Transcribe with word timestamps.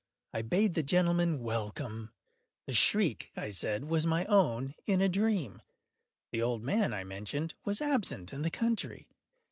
I 0.33 0.41
bade 0.41 0.73
the 0.73 0.81
gentlemen 0.81 1.41
welcome. 1.43 2.11
The 2.65 2.73
shriek, 2.73 3.31
I 3.35 3.51
said, 3.51 3.83
was 3.85 4.07
my 4.07 4.25
own 4.25 4.73
in 4.87 4.99
a 4.99 5.07
dream. 5.07 5.61
The 6.31 6.41
old 6.41 6.63
man, 6.63 6.91
I 6.91 7.03
mentioned, 7.03 7.53
was 7.65 7.81
absent 7.81 8.33
in 8.33 8.41
the 8.41 8.49
country. 8.49 9.09